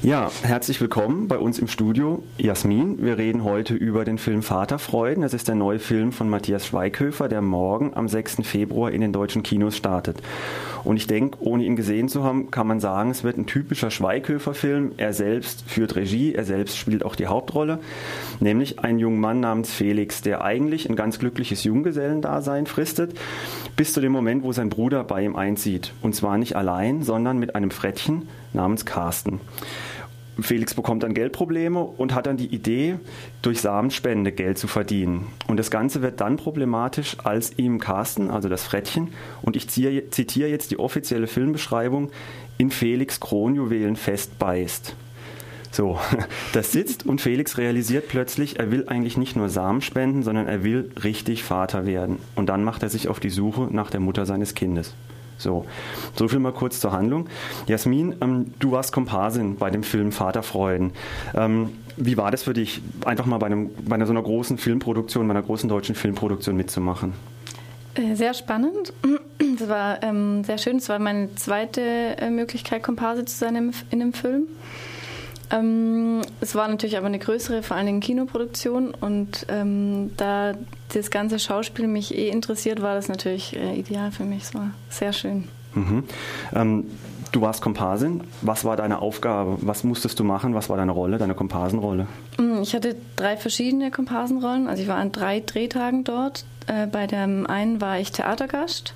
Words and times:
Ja, 0.00 0.30
herzlich 0.42 0.80
willkommen 0.80 1.26
bei 1.26 1.38
uns 1.38 1.58
im 1.58 1.66
Studio. 1.66 2.22
Jasmin, 2.38 3.04
wir 3.04 3.18
reden 3.18 3.42
heute 3.42 3.74
über 3.74 4.04
den 4.04 4.16
Film 4.16 4.44
Vaterfreuden. 4.44 5.22
Das 5.22 5.34
ist 5.34 5.48
der 5.48 5.56
neue 5.56 5.80
Film 5.80 6.12
von 6.12 6.30
Matthias 6.30 6.66
Schweighöfer, 6.66 7.28
der 7.28 7.42
morgen 7.42 7.90
am 7.94 8.06
6. 8.06 8.36
Februar 8.44 8.92
in 8.92 9.00
den 9.00 9.12
deutschen 9.12 9.42
Kinos 9.42 9.76
startet. 9.76 10.22
Und 10.84 10.98
ich 10.98 11.08
denke, 11.08 11.38
ohne 11.40 11.64
ihn 11.64 11.74
gesehen 11.74 12.08
zu 12.08 12.22
haben, 12.22 12.52
kann 12.52 12.68
man 12.68 12.78
sagen, 12.78 13.10
es 13.10 13.24
wird 13.24 13.38
ein 13.38 13.46
typischer 13.46 13.90
Schweighöfer-Film. 13.90 14.92
Er 14.98 15.12
selbst 15.12 15.68
führt 15.68 15.96
Regie, 15.96 16.32
er 16.32 16.44
selbst 16.44 16.78
spielt 16.78 17.04
auch 17.04 17.16
die 17.16 17.26
Hauptrolle, 17.26 17.80
nämlich 18.38 18.78
ein 18.78 19.00
junger 19.00 19.18
Mann 19.18 19.40
namens 19.40 19.72
Felix, 19.72 20.22
der 20.22 20.44
eigentlich 20.44 20.88
ein 20.88 20.94
ganz 20.94 21.18
glückliches 21.18 21.64
Junggesellendasein 21.64 22.66
fristet, 22.66 23.18
bis 23.76 23.92
zu 23.92 24.00
dem 24.00 24.12
Moment, 24.12 24.44
wo 24.44 24.52
sein 24.52 24.70
Bruder 24.70 25.02
bei 25.02 25.24
ihm 25.24 25.34
einzieht. 25.34 25.92
Und 26.02 26.14
zwar 26.14 26.38
nicht 26.38 26.54
allein, 26.54 27.02
sondern 27.02 27.38
mit 27.38 27.56
einem 27.56 27.72
Frettchen 27.72 28.28
namens 28.52 28.86
Carsten. 28.86 29.40
Felix 30.40 30.74
bekommt 30.74 31.02
dann 31.02 31.14
Geldprobleme 31.14 31.82
und 31.82 32.14
hat 32.14 32.26
dann 32.26 32.36
die 32.36 32.46
Idee, 32.46 32.98
durch 33.42 33.60
Samenspende 33.60 34.32
Geld 34.32 34.58
zu 34.58 34.68
verdienen. 34.68 35.26
Und 35.46 35.58
das 35.58 35.70
Ganze 35.70 36.02
wird 36.02 36.20
dann 36.20 36.36
problematisch, 36.36 37.16
als 37.24 37.58
ihm 37.58 37.78
Carsten, 37.80 38.30
also 38.30 38.48
das 38.48 38.62
Frettchen, 38.62 39.08
und 39.42 39.56
ich 39.56 39.68
zitiere 39.68 40.48
jetzt 40.48 40.70
die 40.70 40.78
offizielle 40.78 41.26
Filmbeschreibung, 41.26 42.10
in 42.56 42.70
Felix 42.70 43.20
Kronjuwelen 43.20 43.96
festbeißt. 43.96 44.94
So, 45.70 45.98
das 46.52 46.72
sitzt 46.72 47.06
und 47.06 47.20
Felix 47.20 47.58
realisiert 47.58 48.08
plötzlich, 48.08 48.58
er 48.58 48.70
will 48.70 48.88
eigentlich 48.88 49.16
nicht 49.16 49.36
nur 49.36 49.48
Samen 49.48 49.80
spenden, 49.80 50.22
sondern 50.22 50.46
er 50.46 50.64
will 50.64 50.90
richtig 51.02 51.44
Vater 51.44 51.86
werden. 51.86 52.18
Und 52.34 52.48
dann 52.48 52.64
macht 52.64 52.82
er 52.82 52.88
sich 52.88 53.08
auf 53.08 53.20
die 53.20 53.30
Suche 53.30 53.68
nach 53.70 53.90
der 53.90 54.00
Mutter 54.00 54.26
seines 54.26 54.54
Kindes. 54.54 54.94
So, 55.38 55.64
so 56.14 56.28
viel 56.28 56.40
mal 56.40 56.52
kurz 56.52 56.80
zur 56.80 56.92
Handlung. 56.92 57.28
Jasmin, 57.66 58.16
ähm, 58.20 58.52
du 58.58 58.72
warst 58.72 58.92
Komparsin 58.92 59.56
bei 59.56 59.70
dem 59.70 59.82
Film 59.82 60.12
Vaterfreuden. 60.12 60.92
Ähm, 61.34 61.70
wie 61.96 62.16
war 62.16 62.30
das 62.30 62.42
für 62.44 62.52
dich, 62.52 62.80
einfach 63.04 63.26
mal 63.26 63.38
bei, 63.38 63.46
einem, 63.46 63.70
bei 63.86 63.94
einer 63.94 64.06
so 64.06 64.12
einer 64.12 64.22
großen 64.22 64.58
Filmproduktion, 64.58 65.26
bei 65.26 65.32
einer 65.32 65.42
großen 65.42 65.68
deutschen 65.68 65.94
Filmproduktion 65.94 66.56
mitzumachen? 66.56 67.12
Äh, 67.94 68.14
sehr 68.14 68.34
spannend. 68.34 68.92
Das 69.58 69.68
war 69.68 70.02
ähm, 70.02 70.44
sehr 70.44 70.58
schön. 70.58 70.76
Es 70.76 70.88
war 70.88 70.98
meine 70.98 71.34
zweite 71.36 71.80
äh, 71.80 72.30
Möglichkeit, 72.30 72.82
Komparse 72.82 73.24
zu 73.24 73.36
sein 73.36 73.56
in 73.90 74.02
einem 74.02 74.12
Film. 74.12 74.46
Ähm, 75.50 76.22
es 76.40 76.54
war 76.54 76.68
natürlich 76.68 76.96
aber 76.96 77.06
eine 77.06 77.18
größere, 77.18 77.62
vor 77.62 77.76
allen 77.76 77.86
Dingen 77.86 78.00
Kinoproduktion. 78.00 78.92
Und 78.94 79.46
ähm, 79.48 80.12
da 80.16 80.54
das 80.92 81.10
ganze 81.10 81.38
Schauspiel 81.38 81.86
mich 81.86 82.16
eh 82.16 82.28
interessiert, 82.28 82.82
war 82.82 82.94
das 82.94 83.08
natürlich 83.08 83.56
äh, 83.56 83.74
ideal 83.74 84.10
für 84.10 84.24
mich. 84.24 84.44
Es 84.44 84.54
war 84.54 84.70
sehr 84.90 85.12
schön. 85.12 85.48
Mhm. 85.74 86.04
Ähm, 86.54 86.84
du 87.32 87.40
warst 87.40 87.62
Komparsin. 87.62 88.22
Was 88.42 88.64
war 88.64 88.76
deine 88.76 89.00
Aufgabe? 89.00 89.58
Was 89.60 89.84
musstest 89.84 90.18
du 90.18 90.24
machen? 90.24 90.54
Was 90.54 90.68
war 90.68 90.76
deine 90.76 90.92
Rolle, 90.92 91.18
deine 91.18 91.34
Komparsenrolle? 91.34 92.06
Mm, 92.38 92.62
ich 92.62 92.74
hatte 92.74 92.96
drei 93.16 93.36
verschiedene 93.36 93.90
Komparsenrollen. 93.90 94.66
Also 94.66 94.82
ich 94.82 94.88
war 94.88 94.96
an 94.96 95.12
drei 95.12 95.40
Drehtagen 95.40 96.04
dort. 96.04 96.44
Äh, 96.66 96.86
bei 96.86 97.06
dem 97.06 97.46
einen 97.46 97.80
war 97.80 97.98
ich 97.98 98.12
Theatergast. 98.12 98.94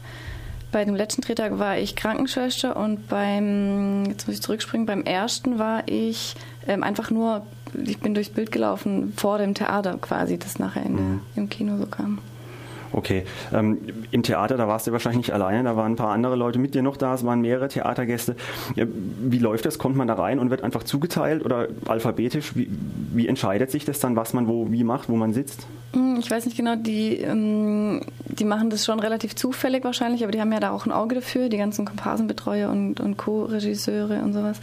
Bei 0.73 0.87
dem 0.87 0.95
letzten 0.95 1.21
Drehtag 1.21 1.59
war 1.59 1.77
ich 1.77 1.97
Krankenschwester 1.97 2.77
und 2.77 3.09
beim, 3.09 4.07
jetzt 4.07 4.27
muss 4.27 4.37
ich 4.37 4.43
zurückspringen, 4.43 4.87
beim 4.87 5.03
ersten 5.03 5.59
war 5.59 5.83
ich 5.87 6.35
ähm, 6.67 6.83
einfach 6.83 7.11
nur, 7.11 7.47
ich 7.85 8.01
bin 8.01 8.15
durchs 8.15 8.31
Bild 8.31 8.51
gelaufen 8.51 9.13
vor 9.15 9.37
dem 9.37 9.53
Theater 9.55 9.99
quasi, 10.01 10.39
das 10.39 10.59
nachher 10.59 10.85
in, 10.85 10.95
mhm. 10.95 11.21
im 11.37 11.49
Kino 11.51 11.77
so 11.77 11.85
kam. 11.85 12.19
Okay. 12.93 13.25
Ähm, 13.53 13.79
Im 14.11 14.23
Theater, 14.23 14.57
da 14.57 14.69
warst 14.69 14.87
du 14.87 14.93
wahrscheinlich 14.93 15.27
nicht 15.27 15.33
alleine, 15.33 15.65
da 15.65 15.77
waren 15.77 15.93
ein 15.93 15.97
paar 15.97 16.13
andere 16.13 16.37
Leute 16.37 16.59
mit 16.59 16.75
dir 16.75 16.83
noch 16.83 16.97
da, 16.97 17.15
es 17.15 17.25
waren 17.25 17.41
mehrere 17.41 17.69
Theatergäste. 17.69 18.37
Wie 18.77 19.39
läuft 19.39 19.65
das? 19.65 19.79
Kommt 19.79 19.97
man 19.97 20.09
da 20.09 20.15
rein 20.15 20.39
und 20.39 20.51
wird 20.51 20.63
einfach 20.63 20.83
zugeteilt 20.83 21.45
oder 21.45 21.69
alphabetisch? 21.87 22.55
Wie, 22.55 22.69
wie 23.13 23.29
entscheidet 23.29 23.71
sich 23.71 23.85
das 23.85 24.01
dann, 24.01 24.17
was 24.17 24.35
man 24.35 24.47
wo 24.47 24.71
wie 24.71 24.85
macht, 24.85 25.09
wo 25.09 25.17
man 25.17 25.33
sitzt? 25.33 25.67
Hm, 25.95 26.17
ich 26.21 26.31
weiß 26.31 26.45
nicht 26.45 26.57
genau, 26.57 26.77
die, 26.77 27.17
ähm, 27.17 28.03
die 28.33 28.45
machen 28.45 28.71
das 28.71 28.85
schon 28.85 29.01
relativ 29.01 29.35
zufällig 29.35 29.85
wahrscheinlich, 29.85 30.23
aber 30.23 30.33
die 30.33 30.41
haben 30.41 30.53
ja 30.53 30.61
da 30.61 30.71
auch 30.71 30.87
ein 30.87 30.93
Auge 30.93 31.17
dafür, 31.17 31.49
die 31.49 31.59
ganzen 31.59 31.85
Komparsenbetreuer 31.85 32.71
und, 32.71 33.01
und 33.01 33.17
Co-Regisseure 33.17 34.23
und 34.23 34.33
sowas. 34.33 34.59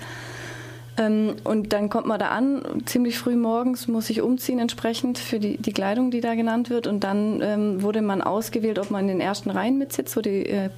Ähm, 0.97 1.35
und 1.43 1.71
dann 1.71 1.89
kommt 1.89 2.07
man 2.07 2.19
da 2.19 2.29
an, 2.29 2.61
ziemlich 2.85 3.17
früh 3.17 3.35
morgens 3.35 3.87
muss 3.87 4.09
ich 4.09 4.21
umziehen 4.21 4.59
entsprechend 4.59 5.17
für 5.17 5.39
die, 5.39 5.57
die 5.57 5.71
Kleidung, 5.71 6.11
die 6.11 6.19
da 6.19 6.35
genannt 6.35 6.69
wird. 6.69 6.87
Und 6.87 7.03
dann 7.03 7.41
ähm, 7.41 7.81
wurde 7.81 8.01
man 8.01 8.21
ausgewählt, 8.21 8.79
ob 8.79 8.91
man 8.91 9.01
in 9.01 9.07
den 9.07 9.21
ersten 9.21 9.49
Reihen 9.49 9.77
mitsitzt, 9.77 10.17
wo 10.17 10.21
die 10.21 10.45
äh, 10.45 10.69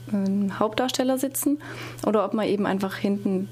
Hauptdarsteller 0.60 1.18
sitzen, 1.18 1.60
oder 2.06 2.24
ob 2.24 2.34
man 2.34 2.48
eben 2.48 2.66
einfach 2.66 2.96
hinten 2.96 3.50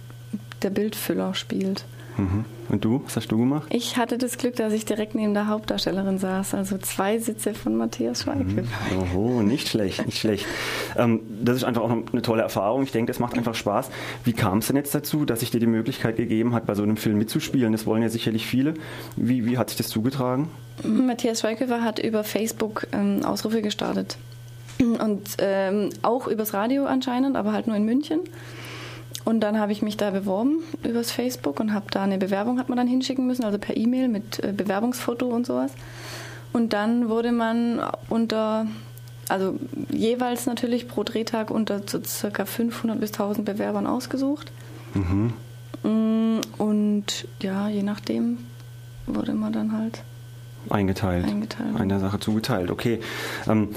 der 0.61 0.69
Bildfüller 0.69 1.33
spielt. 1.33 1.85
Mhm. 2.19 2.45
Und 2.69 2.85
du, 2.85 3.01
was 3.03 3.15
hast 3.15 3.31
du 3.31 3.37
gemacht? 3.37 3.67
Ich 3.71 3.97
hatte 3.97 4.17
das 4.17 4.37
Glück, 4.37 4.55
dass 4.55 4.73
ich 4.73 4.85
direkt 4.85 5.15
neben 5.15 5.33
der 5.33 5.47
Hauptdarstellerin 5.47 6.19
saß, 6.19 6.53
also 6.53 6.77
zwei 6.77 7.17
Sitze 7.17 7.53
von 7.53 7.75
Matthias 7.75 8.23
Schweighöfer. 8.23 8.61
Mhm. 8.61 9.15
Oho, 9.15 9.41
nicht 9.41 9.67
schlecht, 9.67 10.05
nicht 10.05 10.19
schlecht. 10.19 10.45
Ähm, 10.95 11.21
das 11.43 11.57
ist 11.57 11.63
einfach 11.63 11.81
auch 11.81 11.89
eine 11.89 12.21
tolle 12.21 12.43
Erfahrung. 12.43 12.83
Ich 12.83 12.91
denke, 12.91 13.11
das 13.11 13.19
macht 13.19 13.37
einfach 13.37 13.55
Spaß. 13.55 13.89
Wie 14.23 14.33
kam 14.33 14.59
es 14.59 14.67
denn 14.67 14.75
jetzt 14.75 14.93
dazu, 14.93 15.25
dass 15.25 15.39
sich 15.39 15.49
dir 15.49 15.59
die 15.59 15.67
Möglichkeit 15.67 16.17
gegeben 16.17 16.53
hat, 16.53 16.65
bei 16.67 16.75
so 16.75 16.83
einem 16.83 16.97
Film 16.97 17.17
mitzuspielen? 17.17 17.71
Das 17.71 17.85
wollen 17.85 18.03
ja 18.03 18.09
sicherlich 18.09 18.45
viele. 18.45 18.75
Wie, 19.15 19.45
wie 19.45 19.57
hat 19.57 19.69
sich 19.69 19.77
das 19.77 19.87
zugetragen? 19.87 20.49
Matthias 20.83 21.41
Schweighöfer 21.41 21.83
hat 21.83 21.99
über 21.99 22.23
Facebook 22.23 22.87
ähm, 22.91 23.25
Ausrufe 23.25 23.61
gestartet. 23.61 24.17
Und 24.79 25.21
ähm, 25.39 25.89
auch 26.03 26.27
übers 26.27 26.53
Radio 26.53 26.85
anscheinend, 26.85 27.35
aber 27.35 27.51
halt 27.51 27.67
nur 27.67 27.75
in 27.75 27.83
München. 27.83 28.21
Und 29.29 29.41
dann 29.41 29.59
habe 29.59 29.71
ich 29.71 29.83
mich 29.83 29.95
da 29.95 30.09
beworben 30.09 30.63
übers 30.83 31.11
Facebook 31.11 31.59
und 31.59 31.71
habe 31.71 31.85
da 31.91 32.01
eine 32.01 32.17
Bewerbung 32.17 32.57
hat 32.57 32.67
man 32.67 32.79
dann 32.79 32.87
hinschicken 32.87 33.27
müssen, 33.27 33.43
also 33.43 33.59
per 33.59 33.77
E-Mail 33.77 34.07
mit 34.07 34.43
äh, 34.43 34.51
Bewerbungsfoto 34.51 35.27
und 35.27 35.45
sowas. 35.45 35.71
Und 36.51 36.73
dann 36.73 37.09
wurde 37.09 37.31
man 37.31 37.79
unter, 38.09 38.65
also 39.27 39.59
jeweils 39.91 40.47
natürlich 40.47 40.87
pro 40.87 41.03
Drehtag 41.03 41.51
unter 41.51 41.83
so 41.85 42.03
circa 42.03 42.45
500 42.45 42.99
bis 42.99 43.11
1000 43.11 43.45
Bewerbern 43.45 43.85
ausgesucht. 43.85 44.51
Mhm. 44.95 45.33
Mm, 45.83 46.41
und 46.57 47.27
ja, 47.39 47.69
je 47.69 47.83
nachdem 47.83 48.39
wurde 49.05 49.33
man 49.33 49.53
dann 49.53 49.73
halt 49.73 50.01
eingeteilt. 50.71 51.25
eingeteilt. 51.25 51.79
Einer 51.79 51.99
Sache 51.99 52.19
zugeteilt. 52.19 52.71
Okay. 52.71 52.99
Ähm, 53.47 53.69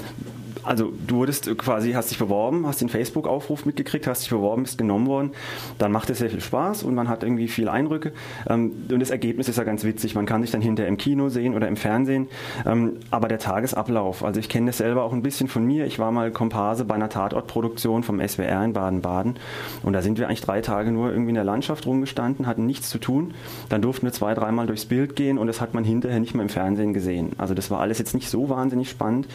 also 0.63 0.93
du 1.07 1.17
wurdest 1.17 1.57
quasi, 1.57 1.91
hast 1.93 2.11
dich 2.11 2.19
beworben, 2.19 2.65
hast 2.67 2.81
den 2.81 2.89
Facebook-Aufruf 2.89 3.65
mitgekriegt, 3.65 4.07
hast 4.07 4.23
dich 4.23 4.29
beworben, 4.29 4.63
bist 4.63 4.77
genommen 4.77 5.07
worden. 5.07 5.31
Dann 5.77 5.91
macht 5.91 6.09
es 6.09 6.19
sehr 6.19 6.29
viel 6.29 6.41
Spaß 6.41 6.83
und 6.83 6.95
man 6.95 7.09
hat 7.09 7.23
irgendwie 7.23 7.47
viele 7.47 7.71
Eindrücke. 7.71 8.13
Ähm, 8.49 8.71
und 8.89 8.99
das 8.99 9.09
Ergebnis 9.09 9.49
ist 9.49 9.57
ja 9.57 9.63
ganz 9.63 9.83
witzig. 9.83 10.15
Man 10.15 10.25
kann 10.25 10.41
sich 10.41 10.51
dann 10.51 10.61
hinterher 10.61 10.89
im 10.89 10.97
Kino 10.97 11.29
sehen 11.29 11.53
oder 11.55 11.67
im 11.67 11.75
Fernsehen. 11.75 12.27
Ähm, 12.65 12.97
aber 13.11 13.27
der 13.27 13.39
Tagesablauf, 13.39 14.23
also 14.23 14.39
ich 14.39 14.49
kenne 14.49 14.67
das 14.67 14.77
selber 14.77 15.03
auch 15.03 15.13
ein 15.13 15.21
bisschen 15.21 15.47
von 15.47 15.65
mir. 15.65 15.85
Ich 15.85 15.99
war 15.99 16.11
mal 16.11 16.31
Komparse 16.31 16.85
bei 16.85 16.95
einer 16.95 17.09
Tatortproduktion 17.09 18.03
vom 18.03 18.25
SWR 18.25 18.63
in 18.63 18.73
Baden-Baden. 18.73 19.35
Und 19.83 19.93
da 19.93 20.01
sind 20.01 20.17
wir 20.17 20.27
eigentlich 20.27 20.41
drei 20.41 20.61
Tage 20.61 20.91
nur 20.91 21.11
irgendwie 21.11 21.29
in 21.29 21.35
der 21.35 21.43
Landschaft 21.43 21.85
rumgestanden, 21.85 22.47
hatten 22.47 22.65
nichts 22.65 22.89
zu 22.89 22.97
tun. 22.97 23.33
Dann 23.69 23.81
durften 23.81 24.05
wir 24.05 24.13
zwei, 24.13 24.33
dreimal 24.33 24.67
durchs 24.67 24.85
Bild 24.85 25.15
gehen 25.15 25.37
und 25.37 25.47
das 25.47 25.61
hat 25.61 25.73
man 25.73 25.83
hinterher 25.83 26.19
nicht 26.19 26.33
mehr 26.33 26.43
im 26.43 26.49
Fernsehen 26.49 26.93
gesehen. 26.93 27.31
Also 27.37 27.53
das 27.53 27.71
war 27.71 27.79
alles 27.79 27.99
jetzt 27.99 28.13
nicht 28.13 28.29
so 28.29 28.49
wahnsinnig 28.49 28.89
spannend 28.89 29.27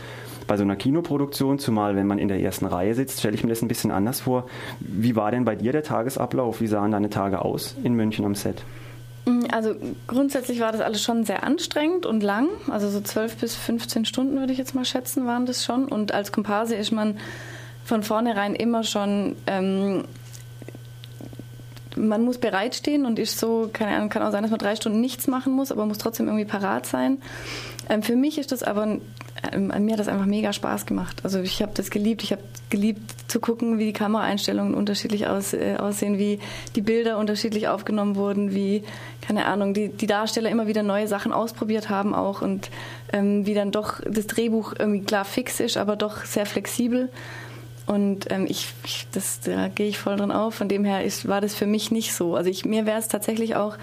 bei 0.49 0.57
so 0.57 0.65
einer 0.65 0.75
Kinoproduktion, 0.75 1.18
zumal 1.27 1.97
wenn 1.97 2.07
man 2.07 2.19
in 2.19 2.29
der 2.29 2.41
ersten 2.41 2.67
Reihe 2.67 2.95
sitzt, 2.95 3.21
stelle 3.21 3.35
ich 3.35 3.43
mir 3.43 3.51
das 3.51 3.63
ein 3.63 3.69
bisschen 3.69 3.91
anders 3.91 4.21
vor. 4.21 4.47
Wie 4.81 5.17
war 5.17 5.31
denn 5.31 5.45
bei 5.45 5.57
dir 5.57 5.73
der 5.73 5.83
Tagesablauf? 5.83 6.61
Wie 6.61 6.67
sahen 6.67 6.93
deine 6.93 7.11
Tage 7.11 7.43
aus 7.43 7.77
in 7.83 7.95
München 7.95 8.25
am 8.25 8.35
Set? 8.35 8.63
Mm, 9.27 9.45
also 9.53 9.75
grundsätzlich 10.07 10.61
war 10.61 10.73
das 10.73 10.81
alles 10.81 11.03
schon 11.03 11.25
sehr 11.25 11.45
anstrengend 11.45 12.07
und 12.07 12.23
lang. 12.23 12.49
Also 12.71 12.89
so 12.89 13.01
12 13.01 13.37
bis 13.37 13.55
15 13.55 14.05
Stunden 14.05 14.39
würde 14.39 14.53
ich 14.53 14.59
jetzt 14.59 14.75
mal 14.75 14.85
schätzen, 14.85 15.27
waren 15.27 15.47
das 15.47 15.65
schon. 15.65 15.87
Und 15.87 16.13
als 16.13 16.33
Komparse 16.33 16.75
ist 16.75 16.93
man 16.93 17.17
von 17.85 18.03
vornherein 18.03 18.55
immer 18.55 18.85
schon 18.85 19.37
ähm, 19.47 20.05
man 21.99 22.25
muss 22.25 22.39
bereitstehen 22.39 23.07
und 23.07 23.19
ist 23.19 23.39
so, 23.39 23.69
keine 23.73 23.97
Ahnung, 23.97 24.09
kann 24.09 24.23
auch 24.23 24.31
sein, 24.31 24.43
dass 24.43 24.51
man 24.51 24.59
drei 24.61 24.77
Stunden 24.77 25.01
nichts 25.01 25.27
machen 25.27 25.53
muss, 25.53 25.73
aber 25.73 25.85
muss 25.87 25.99
trotzdem 25.99 26.27
irgendwie 26.27 26.45
parat 26.45 26.87
sein. 26.87 27.19
Ähm, 27.89 28.03
für 28.03 28.17
mich 28.17 28.39
ist 28.39 28.53
das 28.53 28.63
aber, 28.63 28.99
ähm, 29.53 29.73
mir 29.85 29.93
hat 29.93 30.01
das 30.01 30.09
einfach 30.09 30.27
mega 30.27 30.53
Spaß 30.53 30.87
gemacht. 30.87 31.21
Also 31.23 31.41
ich 31.41 31.63
habe 31.63 31.73
das 31.75 31.91
geliebt. 31.91 32.23
Ich 32.23 32.33
habe 32.33 32.43
geliebt 32.71 33.01
zu 33.29 33.41
gucken, 33.41 33.79
wie 33.79 33.87
die 33.87 33.93
Kameraeinstellungen 33.93 34.75
unterschiedlich 34.75 35.27
aus, 35.27 35.53
äh, 35.53 35.77
aussehen, 35.79 36.19
wie 36.19 36.41
die 36.75 36.83
Bilder 36.83 37.19
unterschiedlich 37.19 37.69
aufgenommen 37.69 38.17
wurden, 38.17 38.55
wie, 38.55 38.83
keine 39.21 39.47
Ahnung, 39.47 39.75
die, 39.75 39.89
die 39.89 40.07
Darsteller 40.07 40.51
immer 40.51 40.67
wieder 40.67 40.83
neue 40.83 41.09
Sachen 41.09 41.33
ausprobiert 41.33 41.89
haben 41.89 42.15
auch 42.15 42.43
und 42.43 42.71
ähm, 43.13 43.47
wie 43.47 43.55
dann 43.55 43.71
doch 43.71 44.01
das 44.05 44.27
Drehbuch 44.27 44.75
irgendwie 44.79 45.05
klar 45.05 45.25
fix 45.25 45.61
ist, 45.61 45.77
aber 45.77 45.97
doch 45.97 46.25
sehr 46.25 46.47
flexibel. 46.47 47.09
Und 47.87 48.31
ähm, 48.31 48.47
ich, 48.49 48.75
ich, 48.85 49.07
das, 49.13 49.41
da 49.41 49.69
gehe 49.69 49.89
ich 49.89 49.99
voll 49.99 50.17
drin 50.17 50.31
auf. 50.31 50.55
Von 50.55 50.69
dem 50.69 50.85
her 50.85 51.05
ist, 51.05 51.27
war 51.27 51.41
das 51.41 51.55
für 51.55 51.65
mich 51.65 51.91
nicht 51.91 52.15
so. 52.15 52.37
Also 52.37 52.51
ich, 52.51 52.67
mir 52.67 52.85
wäre 52.85 52.99
es 52.99 53.09
tatsächlich 53.09 53.57
auch, 53.57 53.79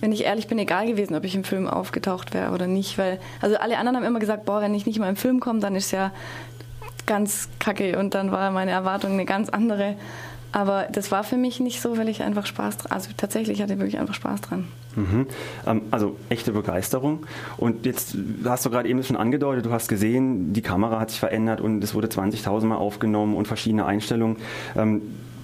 wenn 0.00 0.12
ich 0.12 0.24
ehrlich 0.24 0.46
bin, 0.46 0.58
egal 0.58 0.86
gewesen, 0.86 1.14
ob 1.14 1.24
ich 1.24 1.34
im 1.34 1.44
Film 1.44 1.66
aufgetaucht 1.66 2.34
wäre 2.34 2.52
oder 2.52 2.66
nicht. 2.66 2.98
Weil, 2.98 3.18
also 3.40 3.56
alle 3.56 3.78
anderen 3.78 3.96
haben 3.96 4.04
immer 4.04 4.20
gesagt, 4.20 4.44
boah, 4.44 4.60
wenn 4.60 4.74
ich 4.74 4.86
nicht 4.86 4.98
mal 4.98 5.08
im 5.08 5.16
Film 5.16 5.40
komme, 5.40 5.60
dann 5.60 5.74
ist 5.74 5.90
ja 5.90 6.12
ganz 7.06 7.48
kacke. 7.58 7.98
Und 7.98 8.14
dann 8.14 8.30
war 8.30 8.50
meine 8.50 8.70
Erwartung 8.70 9.12
eine 9.12 9.24
ganz 9.24 9.48
andere. 9.48 9.96
Aber 10.52 10.86
das 10.90 11.10
war 11.10 11.24
für 11.24 11.36
mich 11.36 11.60
nicht 11.60 11.80
so, 11.80 11.98
weil 11.98 12.08
ich 12.08 12.22
einfach 12.22 12.46
Spaß 12.46 12.78
dran, 12.78 12.92
also 12.92 13.10
tatsächlich 13.16 13.60
hatte 13.60 13.74
ich 13.74 13.78
wirklich 13.78 13.98
einfach 13.98 14.14
Spaß 14.14 14.40
dran. 14.40 14.66
Mhm. 14.96 15.26
Ähm, 15.66 15.82
also 15.90 16.16
echte 16.30 16.52
Begeisterung. 16.52 17.26
Und 17.56 17.84
jetzt 17.84 18.16
hast 18.44 18.64
du 18.64 18.70
gerade 18.70 18.88
eben 18.88 19.02
schon 19.02 19.16
angedeutet, 19.16 19.66
du 19.66 19.72
hast 19.72 19.88
gesehen, 19.88 20.52
die 20.52 20.62
Kamera 20.62 21.00
hat 21.00 21.10
sich 21.10 21.20
verändert 21.20 21.60
und 21.60 21.84
es 21.84 21.94
wurde 21.94 22.08
20.000 22.08 22.64
Mal 22.64 22.76
aufgenommen 22.76 23.36
und 23.36 23.46
verschiedene 23.46 23.84
Einstellungen. 23.84 24.38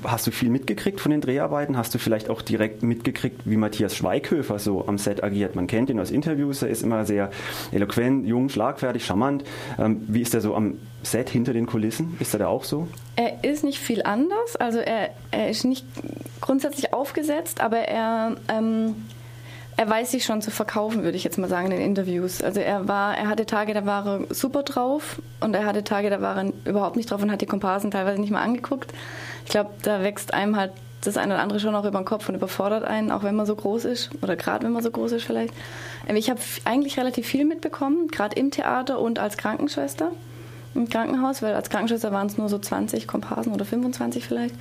Hast 0.05 0.27
du 0.27 0.31
viel 0.31 0.51
mitgekriegt 0.51 1.01
von 1.01 1.11
den 1.11 1.21
Dreharbeiten? 1.21 1.77
Hast 1.77 1.95
du 1.95 1.99
vielleicht 1.99 2.29
auch 2.31 2.43
direkt 2.43 2.83
mitgekriegt, 2.83 3.43
wie 3.45 3.56
Matthias 3.56 3.97
Schweighöfer 3.97 4.59
so 4.59 4.87
am 4.87 4.99
Set 4.99 5.25
agiert? 5.25 5.55
Man 5.55 5.67
kennt 5.67 5.91
ihn 5.91 5.99
aus 5.99 6.11
Interviews, 6.11 6.62
er 6.62 6.69
ist 6.69 6.83
immer 6.83 7.05
sehr 7.05 7.31
eloquent, 7.73 8.27
jung, 8.27 8.49
schlagfertig, 8.49 9.05
charmant. 9.05 9.45
Ähm, 9.79 10.05
wie 10.09 10.21
ist 10.21 10.35
er 10.35 10.41
so 10.41 10.55
am 10.55 10.79
Set 11.03 11.31
hinter 11.31 11.53
den 11.53 11.67
Kulissen? 11.67 12.17
Ist 12.21 12.35
er 12.35 12.41
da 12.41 12.47
auch 12.49 12.65
so? 12.65 12.87
Er 13.17 13.45
ist 13.45 13.65
nicht 13.65 13.79
viel 13.79 14.03
anders. 14.03 14.56
Also 14.56 14.79
er, 14.79 15.11
er 15.31 15.49
ist 15.49 15.65
nicht 15.65 15.87
grundsätzlich 16.41 16.93
aufgesetzt, 16.93 17.61
aber 17.61 17.79
er... 17.79 18.37
Ähm 18.49 18.95
er 19.76 19.88
weiß 19.88 20.12
sich 20.12 20.25
schon 20.25 20.41
zu 20.41 20.50
verkaufen, 20.50 21.03
würde 21.03 21.17
ich 21.17 21.25
jetzt 21.25 21.38
mal 21.38 21.49
sagen, 21.49 21.67
in 21.67 21.73
den 21.73 21.81
Interviews. 21.81 22.43
Also 22.43 22.61
er 22.61 22.87
war, 22.87 23.17
er 23.17 23.29
hatte 23.29 23.47
Tage, 23.47 23.75
da 23.75 23.85
war 23.87 24.06
er 24.06 24.35
super 24.35 24.62
drauf 24.62 25.21
und 25.41 25.55
er 25.55 25.67
hatte 25.67 25.82
Tage, 25.82 26.11
da 26.11 26.21
war 26.21 26.37
er 26.37 26.53
überhaupt 26.65 26.97
nicht 26.97 27.11
drauf 27.11 27.23
und 27.23 27.31
hat 27.31 27.41
die 27.41 27.47
Komparsen 27.47 27.91
teilweise 27.91 28.21
nicht 28.21 28.31
mal 28.31 28.43
angeguckt 28.43 28.93
ich 29.44 29.50
glaube, 29.50 29.71
da 29.82 30.03
wächst 30.03 30.35
einem 30.35 30.56
halt 30.56 30.73
das 31.03 31.19
eine 31.19 31.35
oder 31.35 31.43
andere 31.43 31.61
schon 31.61 31.75
auch 31.75 31.85
über 31.85 31.99
den 31.99 32.06
Kopf 32.06 32.29
und 32.29 32.35
überfordert 32.35 32.85
einen, 32.85 33.11
auch 33.11 33.23
wenn 33.23 33.35
man 33.35 33.44
so 33.44 33.55
groß 33.55 33.85
ist 33.85 34.11
oder 34.23 34.37
gerade 34.37 34.65
wenn 34.65 34.73
man 34.73 34.82
so 34.82 34.91
groß 34.91 35.12
ist 35.12 35.25
vielleicht. 35.25 35.53
Ähm, 36.09 36.17
ich 36.17 36.31
habe 36.31 36.41
eigentlich 36.65 36.99
relativ 36.99 37.27
viel 37.27 37.44
mitbekommen, 37.44 38.09
gerade 38.09 38.37
im 38.37 38.50
Theater 38.50 38.99
und 38.99 39.19
als 39.19 39.37
Krankenschwester 39.37 40.12
im 40.75 40.88
Krankenhaus, 40.88 41.43
weil 41.43 41.55
als 41.55 41.69
Krankenschwester 41.69 42.11
waren 42.11 42.27
es 42.27 42.38
nur 42.38 42.49
so 42.49 42.59
20 42.59 43.06
Komparsen 43.06 43.53
oder 43.53 43.65
25 43.65 44.27
vielleicht. 44.27 44.55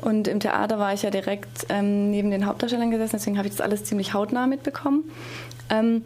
Und 0.00 0.28
im 0.28 0.40
Theater 0.40 0.78
war 0.78 0.92
ich 0.92 1.02
ja 1.02 1.10
direkt 1.10 1.66
ähm, 1.68 2.10
neben 2.10 2.30
den 2.30 2.46
Hauptdarstellern 2.46 2.90
gesessen, 2.90 3.16
deswegen 3.16 3.38
habe 3.38 3.48
ich 3.48 3.54
das 3.54 3.62
alles 3.62 3.84
ziemlich 3.84 4.14
hautnah 4.14 4.46
mitbekommen. 4.46 5.04
Ähm, 5.70 6.04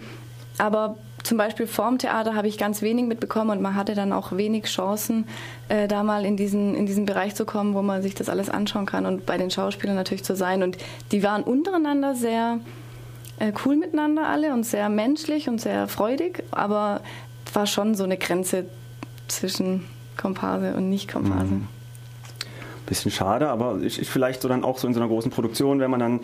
aber 0.58 0.96
zum 1.22 1.36
Beispiel 1.38 1.66
vorm 1.66 1.98
Theater 1.98 2.34
habe 2.34 2.48
ich 2.48 2.56
ganz 2.56 2.82
wenig 2.82 3.04
mitbekommen 3.04 3.50
und 3.50 3.62
man 3.62 3.74
hatte 3.74 3.94
dann 3.94 4.12
auch 4.12 4.32
wenig 4.32 4.64
Chancen, 4.64 5.26
äh, 5.68 5.86
da 5.86 6.02
mal 6.02 6.24
in 6.24 6.36
diesen, 6.36 6.74
in 6.74 6.86
diesen 6.86 7.04
Bereich 7.04 7.34
zu 7.34 7.44
kommen, 7.44 7.74
wo 7.74 7.82
man 7.82 8.02
sich 8.02 8.14
das 8.14 8.28
alles 8.28 8.48
anschauen 8.48 8.86
kann 8.86 9.06
und 9.06 9.26
bei 9.26 9.36
den 9.36 9.50
Schauspielern 9.50 9.96
natürlich 9.96 10.24
zu 10.24 10.34
sein. 10.34 10.62
Und 10.62 10.78
die 11.12 11.22
waren 11.22 11.42
untereinander 11.42 12.14
sehr 12.14 12.60
äh, 13.38 13.52
cool 13.64 13.76
miteinander 13.76 14.28
alle 14.28 14.52
und 14.52 14.64
sehr 14.64 14.88
menschlich 14.88 15.48
und 15.48 15.60
sehr 15.60 15.88
freudig, 15.88 16.42
aber 16.50 17.00
war 17.52 17.66
schon 17.66 17.94
so 17.94 18.04
eine 18.04 18.16
Grenze 18.16 18.66
zwischen 19.28 19.84
Komparse 20.16 20.74
und 20.74 20.88
Nicht-Komparse. 20.88 21.54
Mhm. 21.54 21.79
Bisschen 22.90 23.12
schade, 23.12 23.48
aber 23.48 23.76
ist 23.80 24.10
vielleicht 24.10 24.42
so 24.42 24.48
dann 24.48 24.64
auch 24.64 24.76
so 24.76 24.88
in 24.88 24.94
so 24.94 24.98
einer 25.00 25.08
großen 25.08 25.30
Produktion, 25.30 25.78
wenn 25.78 25.92
man 25.92 26.00
dann 26.00 26.20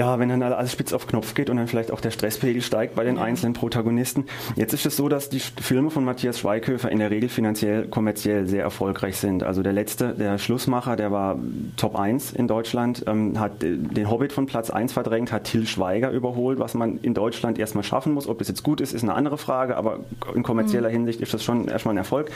ja, 0.00 0.18
wenn 0.18 0.30
dann 0.30 0.42
alles 0.42 0.72
spitz 0.72 0.94
auf 0.94 1.06
Knopf 1.06 1.34
geht 1.34 1.50
und 1.50 1.58
dann 1.58 1.68
vielleicht 1.68 1.90
auch 1.90 2.00
der 2.00 2.10
Stresspegel 2.10 2.62
steigt 2.62 2.94
bei 2.94 3.04
den 3.04 3.18
einzelnen 3.18 3.52
Protagonisten. 3.52 4.24
Jetzt 4.56 4.72
ist 4.72 4.86
es 4.86 4.96
so, 4.96 5.10
dass 5.10 5.28
die 5.28 5.40
Filme 5.40 5.90
von 5.90 6.06
Matthias 6.06 6.38
Schweighöfer 6.38 6.90
in 6.90 7.00
der 7.00 7.10
Regel 7.10 7.28
finanziell, 7.28 7.86
kommerziell 7.86 8.46
sehr 8.46 8.62
erfolgreich 8.62 9.18
sind. 9.18 9.42
Also 9.42 9.62
der 9.62 9.74
letzte, 9.74 10.14
der 10.14 10.38
Schlussmacher, 10.38 10.96
der 10.96 11.12
war 11.12 11.38
Top 11.76 11.96
1 11.96 12.32
in 12.32 12.48
Deutschland, 12.48 13.04
ähm, 13.06 13.38
hat 13.38 13.60
den 13.60 14.10
Hobbit 14.10 14.32
von 14.32 14.46
Platz 14.46 14.70
1 14.70 14.94
verdrängt, 14.94 15.32
hat 15.32 15.44
Till 15.44 15.66
Schweiger 15.66 16.10
überholt, 16.12 16.58
was 16.58 16.72
man 16.72 16.98
in 17.02 17.12
Deutschland 17.12 17.58
erstmal 17.58 17.84
schaffen 17.84 18.14
muss. 18.14 18.26
Ob 18.26 18.38
das 18.38 18.48
jetzt 18.48 18.62
gut 18.62 18.80
ist, 18.80 18.94
ist 18.94 19.02
eine 19.02 19.12
andere 19.12 19.36
Frage, 19.36 19.76
aber 19.76 20.00
in 20.34 20.42
kommerzieller 20.42 20.88
mhm. 20.88 20.94
Hinsicht 20.94 21.20
ist 21.20 21.34
das 21.34 21.44
schon 21.44 21.68
erstmal 21.68 21.92
ein 21.92 21.98
Erfolg. 21.98 22.30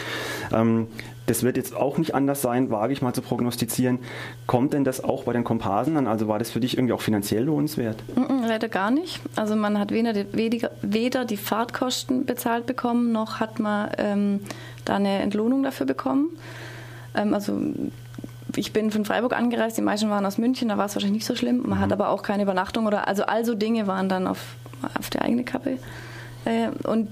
Ähm, 0.52 0.88
das 1.24 1.42
wird 1.42 1.56
jetzt 1.56 1.74
auch 1.74 1.96
nicht 1.96 2.14
anders 2.14 2.42
sein, 2.42 2.70
wage 2.70 2.92
ich 2.92 3.00
mal 3.00 3.14
zu 3.14 3.22
prognostizieren. 3.22 4.00
Kommt 4.46 4.74
denn 4.74 4.84
das 4.84 5.02
auch 5.02 5.24
bei 5.24 5.32
den 5.32 5.44
Komparsen 5.44 5.96
an? 5.96 6.06
Also 6.06 6.28
war 6.28 6.38
das 6.38 6.50
für 6.50 6.60
dich 6.60 6.76
irgendwie 6.76 6.92
auch 6.92 7.00
finanziell 7.00 7.46
lohnenswert? 7.54 8.02
Leider 8.46 8.68
gar 8.68 8.90
nicht. 8.90 9.20
Also 9.36 9.54
man 9.56 9.78
hat 9.78 9.90
weder 9.90 10.12
die, 10.12 10.66
weder 10.82 11.24
die 11.24 11.36
Fahrtkosten 11.36 12.26
bezahlt 12.26 12.66
bekommen, 12.66 13.12
noch 13.12 13.40
hat 13.40 13.58
man 13.60 13.90
ähm, 13.98 14.40
da 14.84 14.96
eine 14.96 15.20
Entlohnung 15.20 15.62
dafür 15.62 15.86
bekommen. 15.86 16.30
Ähm, 17.14 17.32
also 17.32 17.58
ich 18.56 18.72
bin 18.72 18.90
von 18.90 19.04
Freiburg 19.04 19.32
angereist, 19.32 19.78
die 19.78 19.82
meisten 19.82 20.10
waren 20.10 20.26
aus 20.26 20.38
München, 20.38 20.68
da 20.68 20.78
war 20.78 20.86
es 20.86 20.94
wahrscheinlich 20.94 21.20
nicht 21.20 21.26
so 21.26 21.36
schlimm. 21.36 21.62
Man 21.62 21.78
mhm. 21.78 21.82
hat 21.82 21.92
aber 21.92 22.08
auch 22.08 22.22
keine 22.22 22.42
Übernachtung 22.42 22.86
oder 22.86 23.08
also 23.08 23.24
also 23.24 23.54
Dinge 23.54 23.86
waren 23.86 24.08
dann 24.08 24.26
auf, 24.26 24.56
auf 24.98 25.10
der 25.10 25.22
eigene 25.22 25.44
Kappe. 25.44 25.78
Äh, 26.44 26.68
und 26.86 27.08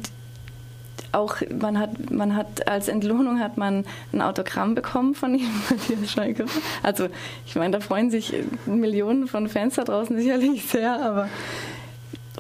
auch 1.13 1.37
man 1.61 1.79
hat, 1.79 2.11
man 2.11 2.35
hat 2.35 2.67
als 2.67 2.89
Entlohnung 2.89 3.41
hat 3.41 3.59
man 3.59 3.85
ein 4.13 4.23
Autogramm 4.23 4.75
bekommen 4.75 5.15
von 5.15 5.35
ihm, 5.35 5.49
Matthias 5.71 6.11
Schweighöfer. 6.11 6.61
Also 6.83 7.09
ich 7.47 7.55
meine, 7.55 7.73
da 7.73 7.81
freuen 7.81 8.11
sich 8.11 8.35
Millionen 8.67 9.29
von 9.29 9.49
Fans 9.49 9.77
da 9.77 9.85
draußen 9.85 10.17
sicherlich 10.19 10.65
sehr, 10.65 11.03
aber 11.03 11.29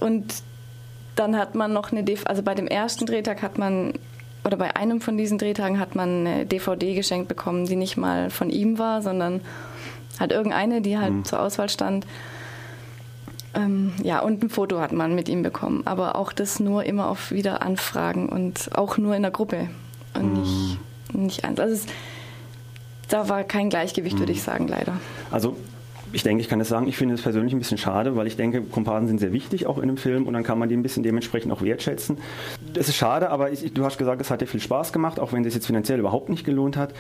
und 0.00 0.34
dann 1.14 1.36
hat 1.36 1.54
man 1.54 1.72
noch 1.72 1.92
eine, 1.92 2.02
DV 2.02 2.26
also 2.26 2.42
bei 2.42 2.54
dem 2.54 2.66
ersten 2.66 3.06
Drehtag 3.06 3.42
hat 3.42 3.58
man 3.58 3.94
oder 4.44 4.56
bei 4.56 4.75
einem 4.75 5.00
von 5.00 5.16
diesen 5.16 5.38
Drehtagen 5.38 5.78
hat 5.78 5.94
man 5.94 6.26
eine 6.26 6.46
DVD 6.46 6.94
geschenkt 6.94 7.28
bekommen, 7.28 7.66
die 7.66 7.76
nicht 7.76 7.96
mal 7.96 8.30
von 8.30 8.50
ihm 8.50 8.78
war, 8.78 9.02
sondern 9.02 9.40
halt 10.18 10.32
irgendeine, 10.32 10.82
die 10.82 10.98
halt 10.98 11.12
mhm. 11.12 11.25
zur 11.25 11.40
Auswahl 11.40 11.68
stand. 11.68 12.06
Ähm, 13.54 13.93
ja, 14.02 14.20
und 14.20 14.43
ein 14.43 14.49
Foto 14.49 14.81
hat 14.81 14.93
man 14.93 15.14
mit 15.14 15.28
ihm 15.28 15.43
bekommen, 15.43 15.82
aber 15.84 16.16
auch 16.16 16.32
das 16.32 16.58
nur 16.58 16.84
immer 16.84 17.08
auf 17.08 17.31
Wiederanfragen 17.31 18.28
und 18.28 18.70
auch 18.76 18.96
nur 18.96 19.14
in 19.14 19.22
der 19.22 19.31
Gruppe 19.31 19.69
und 20.14 20.32
mhm. 20.32 20.40
nicht, 20.40 20.78
nicht 21.14 21.44
eins. 21.44 21.60
Also 21.60 21.75
es, 21.75 21.87
da 23.08 23.28
war 23.28 23.44
kein 23.44 23.69
Gleichgewicht, 23.69 24.16
mhm. 24.16 24.20
würde 24.20 24.32
ich 24.32 24.43
sagen, 24.43 24.69
leider. 24.69 24.94
Also 25.31 25.56
ich 26.14 26.22
denke, 26.22 26.43
ich 26.43 26.49
kann 26.49 26.58
das 26.58 26.69
sagen, 26.69 26.88
ich 26.88 26.96
finde 26.96 27.14
es 27.14 27.22
persönlich 27.22 27.52
ein 27.54 27.58
bisschen 27.58 27.78
schade, 27.78 28.16
weil 28.16 28.26
ich 28.26 28.37
denke, 28.37 28.62
Komparsen 28.62 29.08
sind 29.08 29.19
sehr 29.19 29.32
wichtig 29.32 29.66
auch 29.66 29.78
in 29.78 29.84
einem 29.84 29.96
Film 29.96 30.26
und 30.26 30.34
dann 30.34 30.44
kann 30.44 30.58
man 30.58 30.69
die 30.69 30.76
ein 30.76 30.82
bisschen 30.82 31.02
dementsprechend 31.02 31.52
auch 31.52 31.62
wertschätzen. 31.62 32.19
Das 32.72 32.88
ist 32.88 32.96
schade, 32.96 33.31
aber 33.31 33.50
ich, 33.50 33.72
du 33.72 33.84
hast 33.84 33.99
gesagt, 33.99 34.20
es 34.20 34.31
hat 34.31 34.40
dir 34.40 34.46
viel 34.46 34.60
Spaß 34.60 34.93
gemacht, 34.93 35.19
auch 35.20 35.32
wenn 35.32 35.44
es 35.44 35.54
jetzt 35.54 35.66
finanziell 35.66 35.99
überhaupt 35.99 36.28
nicht 36.28 36.44
gelohnt 36.44 36.76
hat. 36.76 36.94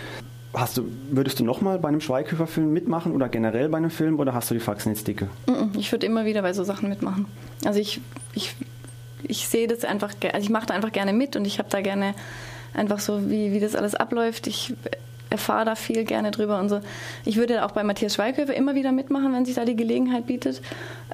Hast 0.54 0.76
du, 0.76 0.84
würdest 1.10 1.40
du 1.40 1.44
nochmal 1.44 1.78
bei 1.78 1.88
einem 1.88 2.00
Schweighöfer-Film 2.00 2.72
mitmachen 2.72 3.12
oder 3.12 3.28
generell 3.28 3.70
bei 3.70 3.78
einem 3.78 3.90
Film 3.90 4.20
oder 4.20 4.34
hast 4.34 4.50
du 4.50 4.54
die 4.54 4.60
Faxen 4.60 4.92
jetzt 4.92 5.08
dicke? 5.08 5.28
Ich 5.78 5.90
würde 5.92 6.06
immer 6.06 6.26
wieder 6.26 6.42
bei 6.42 6.52
so 6.52 6.62
Sachen 6.62 6.90
mitmachen. 6.90 7.26
Also 7.64 7.80
ich, 7.80 8.02
ich, 8.34 8.54
ich 9.22 9.48
sehe 9.48 9.66
das 9.66 9.84
einfach, 9.84 10.12
also 10.32 10.44
ich 10.44 10.50
mache 10.50 10.66
da 10.66 10.74
einfach 10.74 10.92
gerne 10.92 11.14
mit 11.14 11.36
und 11.36 11.46
ich 11.46 11.58
habe 11.58 11.70
da 11.70 11.80
gerne 11.80 12.14
einfach 12.74 12.98
so, 13.00 13.30
wie, 13.30 13.52
wie 13.52 13.60
das 13.60 13.74
alles 13.74 13.94
abläuft. 13.94 14.46
Ich 14.46 14.74
erfahre 15.30 15.64
da 15.64 15.74
viel 15.74 16.04
gerne 16.04 16.30
drüber 16.30 16.60
und 16.60 16.68
so. 16.68 16.80
Ich 17.24 17.36
würde 17.36 17.64
auch 17.64 17.70
bei 17.70 17.82
Matthias 17.82 18.16
Schweighöfer 18.16 18.54
immer 18.54 18.74
wieder 18.74 18.92
mitmachen, 18.92 19.32
wenn 19.32 19.46
sich 19.46 19.54
da 19.54 19.64
die 19.64 19.76
Gelegenheit 19.76 20.26
bietet. 20.26 20.60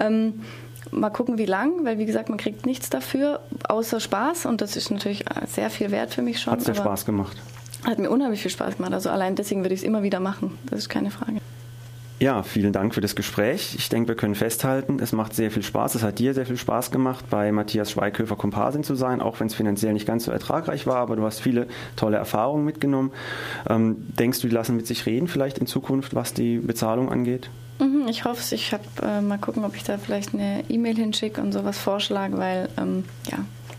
Ähm, 0.00 0.42
mal 0.90 1.10
gucken, 1.10 1.38
wie 1.38 1.46
lang, 1.46 1.84
weil 1.84 1.98
wie 1.98 2.06
gesagt, 2.06 2.28
man 2.28 2.38
kriegt 2.38 2.66
nichts 2.66 2.90
dafür, 2.90 3.40
außer 3.68 4.00
Spaß 4.00 4.46
und 4.46 4.60
das 4.60 4.74
ist 4.74 4.90
natürlich 4.90 5.24
sehr 5.46 5.70
viel 5.70 5.92
wert 5.92 6.12
für 6.12 6.22
mich 6.22 6.40
schon. 6.40 6.54
Hat 6.54 6.66
dir 6.66 6.74
Spaß 6.74 7.04
gemacht? 7.04 7.36
Hat 7.88 7.98
mir 7.98 8.10
unheimlich 8.10 8.42
viel 8.42 8.50
Spaß 8.50 8.76
gemacht. 8.76 8.92
Also 8.92 9.08
allein 9.08 9.34
deswegen 9.34 9.62
würde 9.62 9.72
ich 9.72 9.80
es 9.80 9.86
immer 9.86 10.02
wieder 10.02 10.20
machen. 10.20 10.58
Das 10.68 10.78
ist 10.78 10.90
keine 10.90 11.10
Frage. 11.10 11.40
Ja, 12.20 12.42
vielen 12.42 12.72
Dank 12.74 12.94
für 12.94 13.00
das 13.00 13.16
Gespräch. 13.16 13.76
Ich 13.78 13.88
denke, 13.88 14.08
wir 14.08 14.14
können 14.14 14.34
festhalten, 14.34 14.98
es 15.00 15.12
macht 15.12 15.34
sehr 15.34 15.50
viel 15.50 15.62
Spaß. 15.62 15.94
Es 15.94 16.02
hat 16.02 16.18
dir 16.18 16.34
sehr 16.34 16.44
viel 16.44 16.58
Spaß 16.58 16.90
gemacht, 16.90 17.24
bei 17.30 17.50
Matthias 17.50 17.92
Schweighöfer 17.92 18.36
Komparsin 18.36 18.82
zu 18.84 18.94
sein, 18.94 19.22
auch 19.22 19.40
wenn 19.40 19.46
es 19.46 19.54
finanziell 19.54 19.94
nicht 19.94 20.06
ganz 20.06 20.24
so 20.24 20.32
ertragreich 20.32 20.86
war, 20.86 20.96
aber 20.96 21.16
du 21.16 21.22
hast 21.22 21.40
viele 21.40 21.66
tolle 21.96 22.18
Erfahrungen 22.18 22.64
mitgenommen. 22.64 23.12
Ähm, 23.70 23.96
denkst 24.18 24.40
du, 24.40 24.48
die 24.48 24.54
lassen 24.54 24.76
mit 24.76 24.86
sich 24.86 25.06
reden 25.06 25.28
vielleicht 25.28 25.58
in 25.58 25.66
Zukunft, 25.66 26.14
was 26.14 26.34
die 26.34 26.58
Bezahlung 26.58 27.08
angeht? 27.08 27.48
Mhm, 27.78 28.08
ich 28.08 28.24
hoffe 28.24 28.40
es. 28.40 28.52
Ich 28.52 28.72
habe 28.72 28.84
äh, 29.02 29.20
mal 29.20 29.38
gucken, 29.38 29.64
ob 29.64 29.76
ich 29.76 29.84
da 29.84 29.98
vielleicht 29.98 30.34
eine 30.34 30.64
E-Mail 30.68 30.96
hinschicke 30.96 31.40
und 31.40 31.52
sowas 31.52 31.78
vorschlage, 31.78 32.36
weil 32.38 32.68
ähm, 32.76 33.04
ja, 33.30 33.38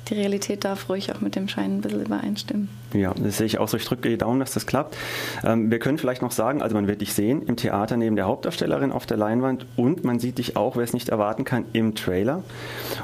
die 0.10 0.16
Realität 0.16 0.64
darf 0.64 0.90
ruhig 0.90 1.14
auch 1.14 1.22
mit 1.22 1.36
dem 1.36 1.48
Schein 1.48 1.78
ein 1.78 1.82
bisschen 1.82 2.06
übereinstimmen. 2.06 2.70
Ja, 2.94 3.14
das 3.14 3.38
sehe 3.38 3.46
ich 3.46 3.60
auch 3.60 3.68
so. 3.68 3.78
Ich 3.78 3.86
drücke 3.86 4.10
die 4.10 4.18
Daumen, 4.18 4.40
dass 4.40 4.52
das 4.52 4.66
klappt. 4.66 4.98
Ähm, 5.44 5.70
wir 5.70 5.80
können 5.80 5.98
vielleicht 5.98 6.22
noch 6.22 6.32
sagen, 6.32 6.62
also 6.62 6.76
man 6.76 6.88
wird 6.88 7.02
dich 7.02 7.14
sehen 7.14 7.44
im 7.44 7.56
Theater 7.56 7.98
neben 7.98 8.16
der 8.16 8.26
Hauptdarstellerin 8.26 8.92
auf 8.92 9.06
der 9.06 9.18
Leinwand 9.18 9.66
und 9.76 10.04
man 10.04 10.20
sieht 10.20 10.40
dich 10.40 10.56
auch, 10.56 10.76
wer 10.76 10.84
es 10.84 10.94
nicht 10.94 11.10
erwarten 11.10 11.44
kann, 11.44 11.66
im 11.74 11.94
Trailer. 11.94 12.44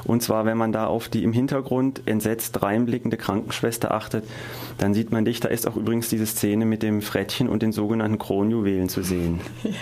Und 0.04 0.22
zwar, 0.22 0.44
wenn 0.46 0.58
man 0.58 0.72
da 0.72 0.86
auf 0.86 1.08
die 1.08 1.22
im 1.22 1.32
Hintergrund 1.32 2.02
entsetzt 2.06 2.62
reinblickende 2.62 3.16
Krankenschwester 3.16 3.92
achtet, 3.92 4.24
dann 4.78 4.92
sieht 4.94 5.12
man 5.12 5.24
dich. 5.24 5.40
Da 5.40 5.48
ist 5.48 5.68
auch 5.68 5.76
übrigens 5.76 6.08
diese 6.08 6.26
Szene 6.26 6.64
mit 6.64 6.82
dem 6.82 7.02
Frettchen 7.02 7.48
und 7.48 7.62
den 7.62 7.72
sogenannten 7.72 8.18
Kronjuwelen 8.18 8.88
zu 8.88 9.02
sehen. 9.02 9.40
Ja, 9.62 9.72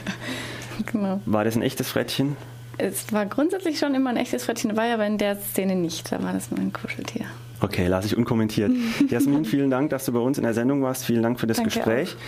genau. 0.87 1.21
War 1.27 1.45
das 1.45 1.57
ein 1.57 1.63
echtes 1.63 1.89
Frettchen? 1.89 2.37
Es 2.77 3.13
war 3.13 3.27
grundsätzlich 3.27 3.79
schon 3.79 3.95
immer 3.95 4.11
ein 4.11 4.17
echtes 4.17 4.45
Frettchen 4.45 4.71
dabei, 4.71 4.93
aber 4.93 5.07
in 5.07 5.19
der 5.19 5.37
Szene 5.37 5.77
nicht. 5.77 6.11
Da 6.11 6.23
war 6.23 6.33
das 6.33 6.51
nur 6.51 6.61
ein 6.61 6.73
Kuscheltier. 6.73 7.27
Okay, 7.61 7.87
lasse 7.87 8.09
ich 8.09 8.17
unkommentiert. 8.17 8.73
Jasmin, 9.09 9.45
vielen 9.45 9.71
Dank, 9.71 9.91
dass 9.91 10.05
du 10.05 10.13
bei 10.13 10.19
uns 10.19 10.39
in 10.39 10.45
der 10.45 10.55
Sendung 10.55 10.83
warst. 10.83 11.05
Vielen 11.05 11.23
Dank 11.23 11.41
für 11.41 11.47
das 11.47 11.59
Danke 11.59 11.71
Gespräch. 11.71 12.17